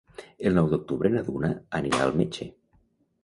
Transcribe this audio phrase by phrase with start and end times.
[0.49, 1.51] El nou d'octubre na Duna
[1.81, 2.47] anirà al metge.